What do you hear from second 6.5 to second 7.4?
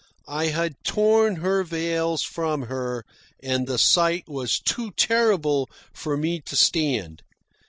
stand.